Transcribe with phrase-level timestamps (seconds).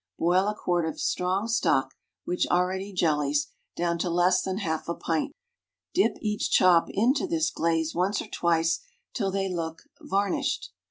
[0.17, 1.93] Boil a quart of strong stock
[2.25, 5.31] (which already jellies) down to less than half a pint;
[5.93, 8.79] dip each chop into this glaze once or twice,
[9.13, 10.71] till they look "varnished."